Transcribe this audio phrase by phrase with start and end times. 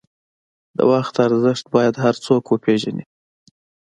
[0.77, 3.05] د وخت ارزښت باید هر څوک وپېژني.